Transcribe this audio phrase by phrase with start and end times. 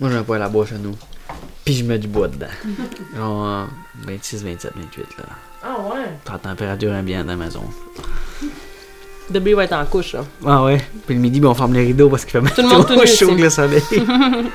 [0.00, 0.94] Moi, j'ai un poêle à bois chez nous.
[1.64, 2.46] Puis je mets du bois dedans.
[3.16, 3.66] Genre
[4.06, 5.24] 26, 27, 28, là.
[5.62, 6.06] Ah ouais.
[6.30, 7.62] La température ambiante dans la maison.
[9.28, 10.24] Debbie va être en couche, là.
[10.46, 10.78] Ah ouais.
[11.06, 13.06] Puis le midi, ben, on ferme les rideaux parce qu'il fait Tout le monde nu
[13.06, 13.82] chaud le soleil.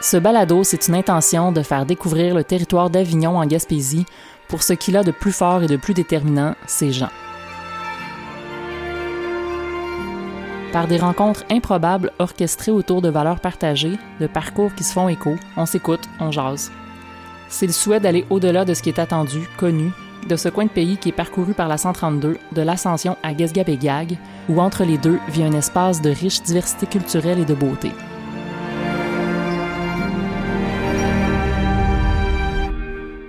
[0.00, 4.06] Ce balado, c'est une intention de faire découvrir le territoire d'Avignon en Gaspésie
[4.46, 7.10] pour ce qu'il a de plus fort et de plus déterminant, ses gens.
[10.76, 15.36] Par des rencontres improbables orchestrées autour de valeurs partagées, de parcours qui se font écho,
[15.56, 16.70] on s'écoute, on jase.
[17.48, 19.90] C'est le souhait d'aller au-delà de ce qui est attendu, connu,
[20.28, 24.18] de ce coin de pays qui est parcouru par la 132, de l'Ascension à Guesgabégag,
[24.50, 27.90] où entre les deux vit un espace de riche diversité culturelle et de beauté.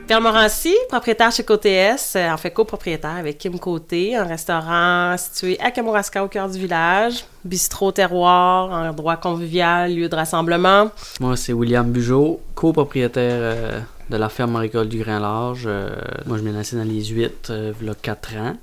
[0.08, 5.18] Pierre Morancy, propriétaire chez Côté S, euh, en fait copropriétaire avec Kim Côté, un restaurant
[5.18, 10.92] situé à Kamouraska au cœur du village, bistrot terroir, endroit convivial, lieu de rassemblement.
[11.20, 15.66] Moi, c'est William Bugeaud, copropriétaire euh, de la ferme maricole du Grand Large.
[15.66, 15.90] Euh,
[16.26, 18.56] moi, je m'ai lancé dans les huîtres euh, il y a 4 ans.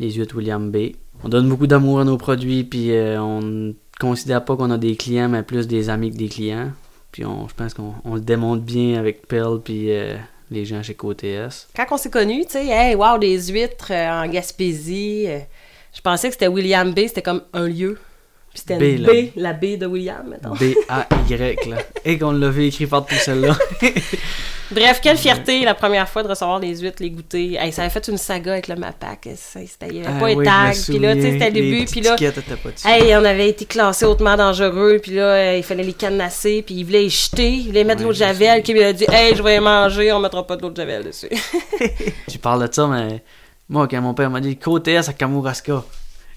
[0.00, 0.92] Les huîtres William B.
[1.22, 4.96] On donne beaucoup d'amour à nos produits, puis on ne considère pas qu'on a des
[4.96, 6.70] clients, mais plus des amis que des clients.
[7.12, 9.90] Puis on, je pense qu'on on le démontre bien avec Pearl, puis
[10.50, 11.68] les gens chez Côté S.
[11.76, 15.24] Quand on s'est connus, tu sais, hey, wow, des huîtres euh, en Gaspésie.
[15.28, 15.38] euh,
[15.94, 17.98] je pensais que c'était William B, c'était comme un lieu.
[18.50, 20.54] Puis c'était une B, B, la B de William, mettons.
[20.54, 21.76] B-A-Y, là.
[22.04, 23.56] Et qu'on l'avait écrit partout celle-là.
[24.70, 27.54] Bref, quelle fierté la première fois de recevoir des huîtres, les goûter.
[27.54, 29.26] Hey, ça avait fait une saga avec le MAPAC.
[29.26, 30.72] Il n'y avait Ah pas oui, les tags.
[30.86, 31.84] Puis là, c'était le les début.
[31.86, 32.88] Puis là, pas.
[32.90, 36.74] Hey, on avait été classé hautement dangereux, puis là, euh, il fallait les cadenasser, puis
[36.76, 38.92] il voulait les jeter, il voulait mettre de l'eau de Ouais, javel, qui lui a
[38.92, 41.28] dit «Hey, je vais les manger, on mettra pas de l'eau de javel dessus.
[42.28, 43.22] Tu parles de ça, mais
[43.68, 45.84] moi, quand mon père m'a dit côté à Kamouraska,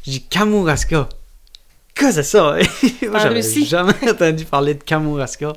[0.03, 1.09] j'ai dit Kamouraska?
[1.93, 2.55] Qu'est-ce que c'est ça?
[3.09, 5.53] moi, j'avais jamais entendu parler de Kamouraska.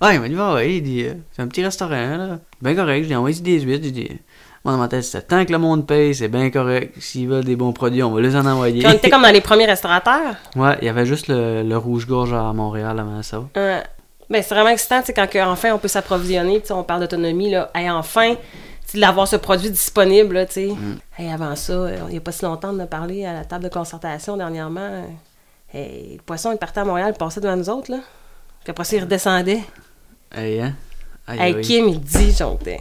[0.00, 2.38] Ah, il m'a dit, ouais, il dit, euh, c'est un petit restaurant, là.
[2.60, 4.08] Ben correct, j'ai envoyé des huîtres, j'ai dit,
[4.64, 6.94] moi, dans ma tête, c'est tant que le monde paye, c'est bien correct.
[6.98, 8.78] S'ils veulent des bons produits, on va les en envoyer.
[8.78, 10.36] Puis on était comme dans les premiers restaurateurs.
[10.56, 13.42] ouais, il y avait juste le, le rouge-gorge à Montréal avant ça.
[13.58, 13.80] Euh,
[14.30, 17.00] ben, c'est vraiment excitant, tu sais, quand enfin on peut s'approvisionner, tu sais, on parle
[17.00, 17.70] d'autonomie, là.
[17.74, 18.36] Hey, enfin,
[18.94, 20.66] d'avoir ce produit disponible, tu sais.
[20.68, 20.98] Mm.
[21.18, 23.44] Hey, avant ça, euh, il n'y a pas si longtemps, on a parlé à la
[23.44, 25.04] table de concertation dernièrement.
[25.74, 27.98] Hey, le poisson, il partait à Montréal, il passait devant nous autres, là.
[28.64, 29.60] Puis après ça, il redescendait.
[30.32, 30.74] Hey, hein?
[31.26, 31.60] Aïe, Hey, aïe.
[31.62, 32.80] Kim, il dit, j'étais.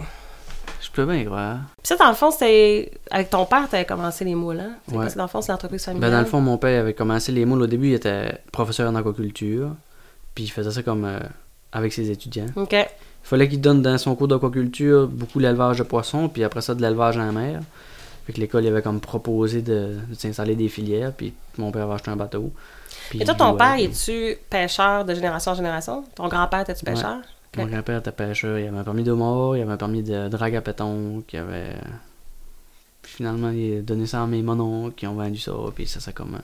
[0.82, 1.58] Je peux bien croire.
[1.78, 2.92] Puis ça, dans le fond, c'était.
[3.12, 4.74] Avec ton père, t'avais commencé les moules, hein?
[4.88, 4.98] C'est Ouais.
[5.02, 6.10] quoi, c'est dans le fond, c'est l'entreprise familiale.
[6.10, 8.90] Ben, dans le fond, mon père avait commencé les moules au début, il était professeur
[8.90, 9.70] en aquaculture.
[10.36, 11.20] Puis il faisait ça comme euh,
[11.72, 12.48] avec ses étudiants.
[12.56, 12.74] OK.
[12.74, 12.88] Il
[13.28, 16.82] fallait qu'il donne dans son cours d'aquaculture beaucoup l'élevage de poissons, puis après ça de
[16.82, 17.62] l'élevage en mer.
[18.26, 21.84] Fait que l'école il avait comme proposé de, de s'installer des filières, puis mon père
[21.84, 22.52] avait acheté un bateau.
[23.10, 26.04] Puis Et toi, il ton jouait, père, puis es-tu pêcheur de génération en génération?
[26.16, 26.94] Ton grand-père, était-tu Ouais.
[26.94, 27.18] pêcheur?
[27.58, 30.28] Mon grand-père était pêcheur, il avait un permis de mort, il avait un permis de
[30.28, 31.76] drague à péton, qui avait.
[33.02, 36.00] Puis finalement, il a donné ça à mes mononcles qui ont vendu ça, puis ça
[36.00, 36.40] s'est comme euh,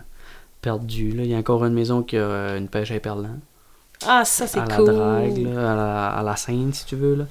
[0.61, 1.11] perdu.
[1.11, 1.23] Là.
[1.23, 2.99] Il y a encore une maison qui a euh, une pêche à.
[4.05, 4.85] Ah, ça, c'est à la cool.
[4.93, 7.15] drague, là, à, la, à la Seine, si tu veux.
[7.15, 7.25] Là.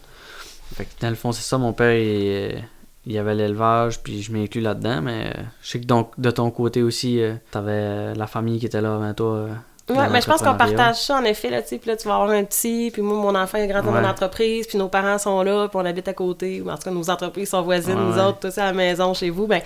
[0.75, 2.63] Fait que dans le fond, c'est ça, mon père, il,
[3.09, 6.31] il y avait l'élevage, puis je m'inclus là-dedans, mais euh, je sais que donc, de
[6.31, 9.27] ton côté aussi, euh, t'avais euh, la famille qui était là avant toi.
[9.35, 9.49] euh,
[9.89, 12.07] Ouais, mais je pense qu'on partage ça, en effet, là, tu sais, puis là, tu
[12.07, 14.03] vas avoir un petit, puis moi, mon enfant, il est grand dans Ouais.
[14.03, 16.83] mon entreprise, puis nos parents sont là, puis on habite à côté, ou en tout
[16.83, 19.63] cas, nos entreprises sont voisines, Ouais, nous autres, tous à la maison, chez vous, ben,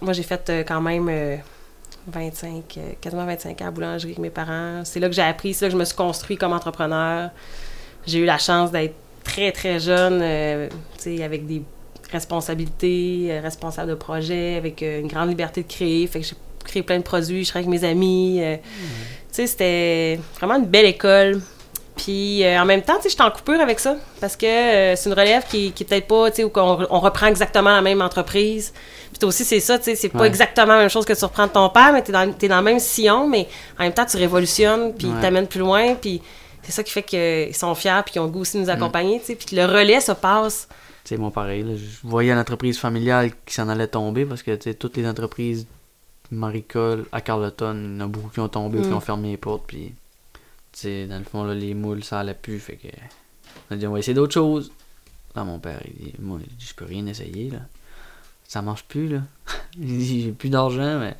[0.00, 1.36] moi, j'ai fait euh, quand même euh,
[2.06, 4.80] 25, euh, quasiment 25 ans à boulangerie avec mes parents.
[4.84, 7.28] C'est là que j'ai appris, c'est là que je me suis construit comme entrepreneur.
[8.06, 10.20] J'ai eu la chance d'être très, très jeune,
[10.98, 11.62] tu sais, avec des
[12.12, 16.34] responsabilités, euh, responsable de projet, avec euh, une grande liberté de créer, fait que j'ai
[16.64, 18.62] créé plein de produits, je travaille avec mes amis, euh, tu
[19.32, 21.40] sais, c'était vraiment une belle école.
[21.96, 24.96] Puis euh, en même temps, tu sais, j'étais en coupure avec ça parce que euh,
[24.96, 27.70] c'est une relève qui, qui est peut-être pas, tu sais, où on, on reprend exactement
[27.70, 28.72] la même entreprise.
[29.10, 30.26] Puis toi aussi, c'est ça, tu sais, c'est pas Ouais.
[30.26, 32.58] exactement la même chose que tu reprends de ton père, mais t'es dans, t'es dans
[32.58, 33.46] le même sillon, mais
[33.78, 35.20] en même temps, tu révolutionnes, puis Ouais.
[35.20, 36.22] t'amènes plus loin, puis
[36.62, 38.70] c'est ça qui fait qu'ils sont fiers, puis qu'ils ont le goût aussi de nous
[38.70, 40.68] accompagner, tu sais, puis le relais se passe.
[41.04, 44.54] Tu sais, moi, pareil, là, je voyais l'entreprise familiale qui s'en allait tomber parce que,
[44.54, 45.66] tu sais, toutes les entreprises
[46.30, 48.94] maricoles à Carleton, il y en a beaucoup qui ont tombé ou qui Mm.
[48.94, 49.92] ont fermé les portes, puis,
[50.32, 50.40] tu
[50.72, 52.88] sais, dans le fond, là, les moules, ça allait plus, fait que,
[53.70, 54.70] on a dit, on va essayer d'autres choses.
[55.34, 57.58] Là, mon père, il dit, moi, il dit, je peux rien essayer, là.
[58.46, 59.20] Ça marche plus, là.
[59.76, 61.16] il dit, j'ai plus d'argent, mais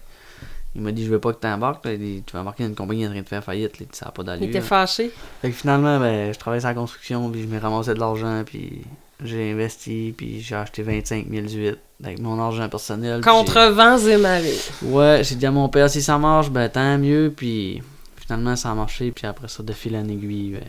[0.75, 1.85] il m'a dit, je veux pas que t'embarques.
[1.87, 3.87] Il tu vas embarquer dans une compagnie en train de faire faillite, là.
[3.91, 4.49] Il ça n'a pas Il d'allure.
[4.49, 5.11] était fâché.
[5.43, 8.43] Fait que finalement, ben, je travaillais sur la construction, puis je m'ai ramassé de l'argent,
[8.45, 8.83] puis
[9.25, 13.21] j'ai investi, puis j'ai acheté 25 000 huîtres avec mon argent personnel.
[13.21, 14.59] Contre vents et marées.
[14.83, 17.83] Ouais, j'ai dit à mon père, si ça marche, ben tant mieux, puis
[18.17, 20.65] finalement, ça a marché, puis après ça, de fil en aiguille, ben,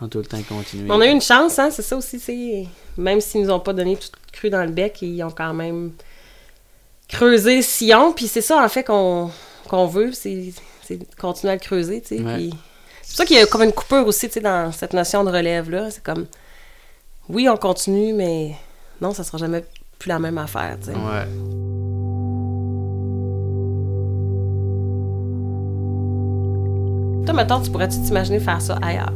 [0.00, 0.90] on a tout le temps continué.
[0.90, 2.66] On a eu une chance, hein, c'est ça aussi, c'est
[2.96, 5.92] même s'ils nous ont pas donné tout cru dans le bec, ils ont quand même
[7.08, 9.30] creusé le sillon, puis c'est ça en fait qu'on
[9.86, 10.52] veut, c'est
[10.84, 12.22] c'est continuer à le creuser, tu sais.
[12.22, 12.34] Ouais.
[12.36, 12.50] puis
[13.02, 15.24] C'est pour ça qu'il y a comme une coupure aussi, tu sais, dans cette notion
[15.24, 15.90] de relève-là.
[15.90, 16.26] C'est comme,
[17.28, 18.54] oui, on continue, mais
[19.00, 19.64] non, ça sera jamais
[19.98, 20.92] plus la même affaire, tu sais.
[20.92, 21.26] Ouais.
[27.24, 29.12] Toi, mettons, tu pourrais-tu t'imaginer faire ça ailleurs?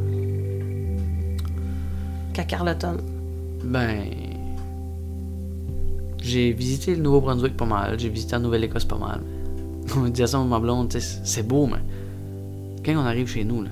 [2.32, 2.96] Qu'à Carleton.
[3.62, 4.06] Ben.
[6.18, 7.98] J'ai visité le Nouveau-Brunswick pas mal.
[7.98, 9.20] J'ai visité la Nouvelle-Écosse pas mal.
[9.96, 11.82] On me disait ça, ma blonde, c'est beau, mais.
[12.84, 13.70] Quand on arrive chez nous, là,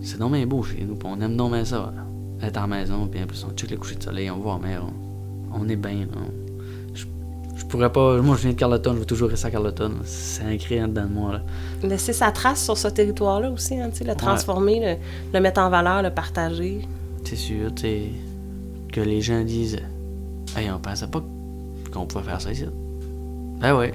[0.00, 1.92] c'est non bien beau chez nous, pis on aime non bien ça.
[1.94, 2.04] là.
[2.42, 4.68] Être en maison, puis en plus, on check le coucher de soleil, on voit la
[4.68, 4.82] mer,
[5.52, 6.06] on, on est bien.
[6.94, 7.04] Je,
[7.56, 8.20] je pourrais pas.
[8.20, 9.92] Moi, je viens de Carleton, je veux toujours rester à Carleton.
[10.04, 11.40] C'est ancré en dedans de moi, là.
[11.82, 16.02] Laisser sa trace sur ce territoire-là aussi, hein, le transformer, le, le mettre en valeur,
[16.02, 16.80] le partager.
[17.24, 18.02] C'est sûr, tu sais,
[18.92, 19.78] que les gens disent
[20.56, 21.22] Hey, on pensait pas
[21.92, 22.66] qu'on pouvait faire ça ici.
[23.60, 23.92] Ben ouais.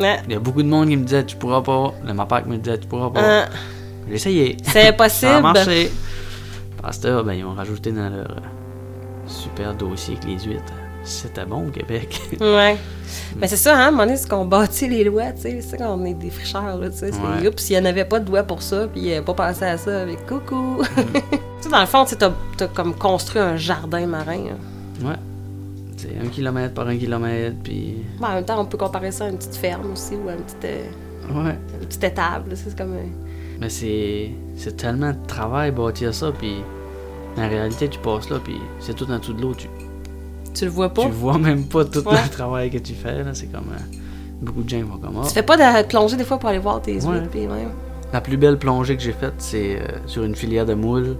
[0.00, 0.20] Ouais.
[0.26, 1.92] Il y a beaucoup de monde qui me disait Tu pourras pas.
[2.04, 3.42] Le MAPAC me disait Tu pourras pas.
[3.44, 3.48] Hein,
[4.08, 4.56] J'ai essayé.
[4.62, 5.42] c'est Ça a impossible.
[5.42, 5.90] marché.
[6.82, 8.40] Pasteur, ben, ils ont rajouté dans leur euh,
[9.26, 10.72] super dossier avec les huîtres.
[11.04, 12.20] C'était bon au Québec.
[12.40, 12.76] Ouais.
[13.38, 15.60] Mais c'est ça, hein, à un moment donné, c'est qu'on bâtit les lois, tu sais.
[15.62, 17.12] C'est ça qu'on est des fricheurs, là, tu sais.
[17.12, 17.48] C'est, Ouais.
[17.48, 19.64] oups, s'il n'y en avait pas de doigts pour ça, puis il a pas pensé
[19.64, 20.82] à ça avec coucou.
[20.96, 21.02] tu
[21.60, 24.38] sais, dans le fond, tu t'as comme construit un jardin marin.
[24.50, 25.06] hein.
[25.08, 25.16] ouais.
[25.96, 28.04] C'est un kilomètre par un kilomètre, puis.
[28.20, 30.32] Bon, en même temps, on peut comparer ça à une petite ferme aussi, ou à
[30.34, 30.84] une petite, euh,
[31.44, 31.56] Ouais.
[31.80, 32.92] une petite étable, c'est comme...
[32.94, 33.02] euh,
[33.60, 34.30] Mais c'est.
[34.56, 36.56] C'est tellement de travail bâtir ça, puis.
[37.36, 39.54] En réalité, tu passes là, puis c'est tout en dessous de l'eau.
[39.54, 39.68] Tu,
[40.54, 41.02] Tu le vois pas?
[41.04, 42.20] tu vois même pas tout Ouais.
[42.24, 43.32] le travail que tu fais, là.
[43.32, 43.68] C'est comme.
[43.72, 43.96] euh,
[44.42, 45.18] beaucoup de gens vont comme.
[45.22, 45.26] Ah.
[45.26, 47.22] Tu fais pas de plongée des fois pour aller voir tes Ouais.
[47.30, 47.68] puis ouais.
[48.12, 51.16] La plus belle plongée que j'ai faite, c'est euh, sur une filière de moules.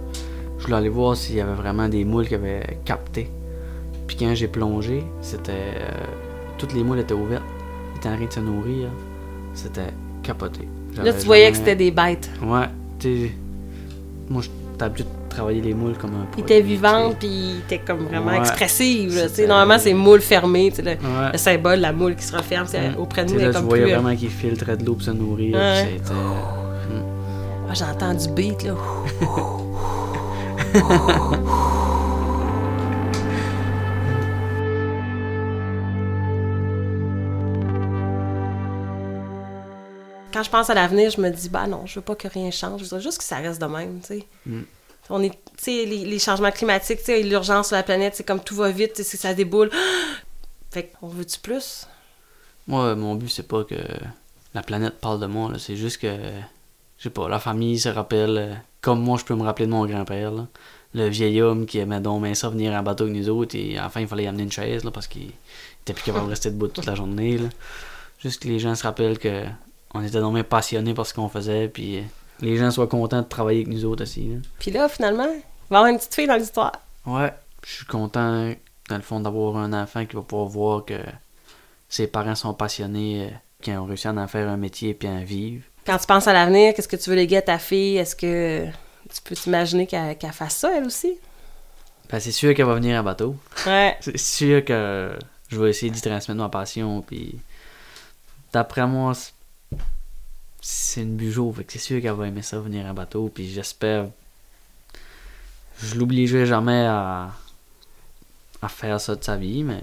[0.57, 3.29] Je voulais aller voir s'il y avait vraiment des moules qui avaient capté.
[4.07, 5.51] Puis quand j'ai plongé, c'était.
[5.53, 6.03] euh,
[6.57, 7.43] toutes les moules étaient ouvertes.
[7.93, 8.89] Ils étaient en train de se nourrir.
[9.53, 9.93] C'était
[10.23, 10.67] capoté.
[11.03, 12.29] Là, tu voyais que c'était des bêtes.
[12.43, 12.65] Ouais,
[12.99, 13.31] tu sais,
[14.29, 17.17] Moi, j'étais habitué de travailler les moules comme un étaient tu vivantes, sais.
[17.19, 18.39] puis ils étaient comme vraiment Ouais.
[19.15, 21.31] là, Normalement, c'est moule fermée, tu sais, le, Ouais.
[21.33, 22.95] le symbole, la moule qui se referme, c'est Mm.
[22.99, 23.93] auprès de nous, est là, tu voyais plus...
[23.93, 25.55] vraiment qu'ils filtraient de l'eau pour se nourrir.
[25.55, 25.85] Ouais.
[25.85, 26.13] puis C'était.
[26.13, 27.03] mm.
[27.69, 28.73] Ah, J'entends du beat, là.
[40.31, 42.51] Quand je pense à l'avenir, je me dis, bah non, je veux pas que rien
[42.51, 42.81] change.
[42.81, 44.25] Je voudrais juste que ça reste de même, tu sais.
[44.45, 44.61] Mm.
[45.09, 48.23] On est, tu sais, les, les changements climatiques, tu sais, l'urgence sur la planète, c'est
[48.23, 49.71] comme tout va vite, sais, ça déboule.
[50.71, 51.87] Fait qu'on veut-tu plus?
[52.67, 53.75] Moi, mon but, c'est pas que
[54.53, 55.51] la planète parle de moi.
[55.57, 56.15] C'est juste que,
[56.97, 59.71] je sais pas, la famille se rappelle, euh, comme moi, je peux me rappeler de
[59.71, 60.31] mon grand-père.
[60.93, 63.79] Le vieil homme qui aimait donc bien ça venir en bateau avec nous autres, et
[63.79, 65.31] enfin, il fallait y amener une chaise, là, parce qu'il
[65.81, 67.49] était plus capable de rester debout toute la journée, là.
[68.19, 69.45] Juste que les gens se rappellent que
[69.93, 72.01] on était bien passionnés par ce qu'on faisait, puis euh,
[72.41, 74.37] les gens soient contents de travailler avec nous autres aussi.
[74.59, 76.73] Puis là, finalement, il va y avoir une petite fille dans l'histoire.
[77.05, 77.33] Ouais,
[77.65, 78.53] je suis content,
[78.89, 80.99] dans le fond, d'avoir un enfant qui va pouvoir voir que
[81.87, 85.11] ses parents sont passionnés, euh, qui ont réussi à en faire un métier et à
[85.11, 85.63] en vivre.
[85.85, 87.97] Quand tu penses à l'avenir, qu'est-ce que tu veux léguer à ta fille?
[87.97, 88.65] Est-ce que
[89.11, 91.17] tu peux t'imaginer qu'elle fasse ça, elle aussi?
[92.09, 93.35] Ben, c'est sûr qu'elle va venir en bateau.
[93.65, 93.97] Ouais.
[94.01, 95.17] C'est sûr que
[95.47, 97.39] je vais essayer d'y transmettre ma passion, puis
[98.51, 99.13] d'après moi,
[100.97, 104.07] une bugeot, fait que c'est sûr qu'elle va aimer ça, venir en bateau, puis j'espère...
[105.81, 107.29] Je l'obligerai jamais à...
[108.61, 109.81] à faire ça de sa vie, mais...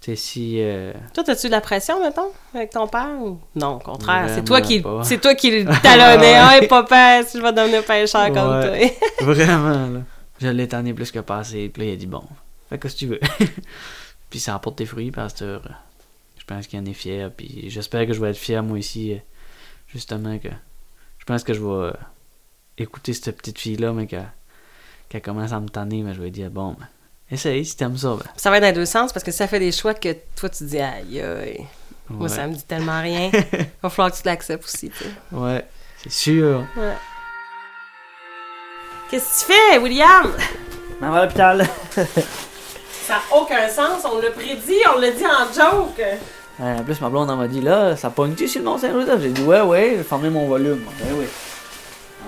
[0.00, 0.56] Tu sais, si...
[0.60, 3.10] euh, Toi, as-tu de la pression, mettons, avec ton père?
[3.20, 3.38] Ou...
[3.54, 4.28] Non, au contraire.
[4.34, 6.32] C'est toi qui c'est toi qui le talonnais.
[6.62, 8.96] Hey, papa, si je vais devenir pêcheur comme Ouais.
[9.18, 9.26] toi.
[9.32, 10.00] Vraiment, là.
[10.40, 11.68] Je l'ai tanné plus que passé.
[11.68, 12.24] Puis là, il a dit bon,
[12.68, 13.20] fais que ce que tu veux.
[14.30, 15.62] puis ça apporte des fruits, pasteur.
[16.36, 17.30] Je pense qu'il en est fier.
[17.30, 19.16] Puis j'espère que je vais être fier, moi aussi.
[19.92, 20.48] Justement, que.
[21.18, 21.92] Je pense que je vais euh,
[22.78, 26.02] écouter cette petite fille-là, mais qu'elle commence à me tanner.
[26.02, 26.86] Mais je vais dire bon, ben,
[27.30, 28.16] essaye si t'aimes ça.
[28.16, 28.24] Ben.
[28.36, 30.48] Ça va être dans les deux sens parce que ça fait des choix que toi,
[30.48, 31.66] tu dis aïe, aïe.
[32.08, 32.34] Moi, Ouais.
[32.34, 33.30] ça me dit tellement rien.
[33.32, 35.10] Il va falloir que tu l'acceptes aussi, tu sais.
[35.30, 35.64] Ouais,
[36.02, 36.66] c'est sûr.
[36.76, 36.94] Ouais.
[39.10, 40.32] Qu'est-ce que tu fais, William?
[41.00, 41.68] On va à l'hôpital.
[41.92, 44.02] Ça n'a aucun sens.
[44.04, 46.00] On l'a prédit, on l'a dit en joke.
[46.62, 49.20] En plus, ma blonde m'a dit là, ça pogne-tu sur le Mont-Saint-Joseph?
[49.20, 50.80] J'ai dit ouais, ouais, j'ai fermé mon volume.
[51.00, 51.26] Ben oui.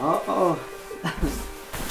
[0.02, 0.56] Oh, oh.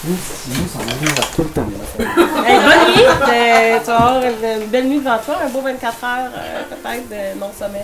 [0.03, 1.67] Sinon, ça m'arrive à tout le temps.
[2.45, 3.05] Hey, bonne nuit!
[3.05, 7.07] Euh, tu vas avoir une, belle nuit devant toi, un beau 24 heures euh, peut-être
[7.09, 7.83] de non-sommeil.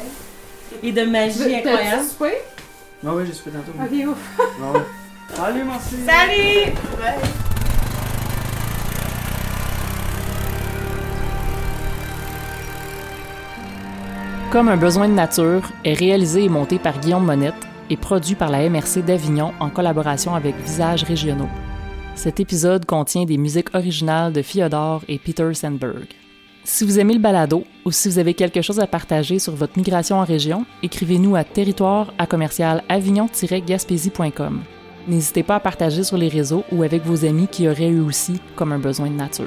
[0.83, 2.03] Et de magie incroyable.
[2.21, 3.71] Ah oui, j'ai souffert tantôt.
[3.81, 4.17] Ok, ouf.
[4.59, 4.81] Bon.
[5.35, 5.95] Salut, merci.
[6.05, 7.45] Salut!
[14.51, 18.50] Comme un besoin de nature est réalisé et monté par Guillaume Monette et produit par
[18.50, 21.50] la MRC d'Avignon en collaboration avec Visages régionaux.
[22.15, 26.08] Cet épisode contient des musiques originales de Fyodor et Peter Sandberg.
[26.63, 29.77] Si vous aimez le balado ou si vous avez quelque chose à partager sur votre
[29.77, 34.63] migration en région, écrivez-nous à territoire à commercial avignon-gaspésie.com.
[35.08, 38.41] N'hésitez pas à partager sur les réseaux ou avec vos amis qui auraient eu aussi
[38.56, 39.46] comme un besoin de nature.